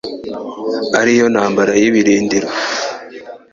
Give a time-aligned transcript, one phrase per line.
[0.99, 2.47] ari yo ntambara y'ibirindiro